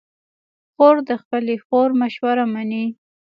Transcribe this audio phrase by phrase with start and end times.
[0.73, 2.85] خور د خپلې خور مشوره منې.